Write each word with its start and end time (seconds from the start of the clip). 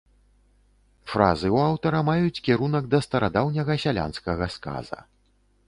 Фразы 1.11 1.45
ў 1.55 1.67
аўтара 1.73 1.99
маюць 2.09 2.43
кірунак 2.49 2.89
да 2.95 3.03
старадаўняга 3.09 3.73
сялянскага 3.87 4.45
сказа. 4.59 4.99